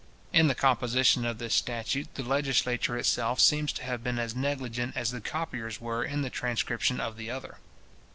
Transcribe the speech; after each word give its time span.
In 0.33 0.47
the 0.47 0.55
composition 0.55 1.27
of 1.27 1.37
this 1.37 1.53
statute, 1.53 2.15
the 2.15 2.23
legislature 2.23 2.97
itself 2.97 3.39
seems 3.39 3.71
to 3.73 3.83
have 3.83 4.03
been 4.03 4.17
as 4.17 4.35
negligent 4.35 4.97
as 4.97 5.11
the 5.11 5.21
copiers 5.21 5.79
were 5.79 6.03
in 6.03 6.23
the 6.23 6.31
transcription 6.31 6.99
of 6.99 7.17
the 7.17 7.29
other. 7.29 7.59